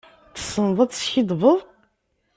Tessneḍ 0.35 0.77
ad 0.79 0.89
teskiddbeḍ. 0.91 1.59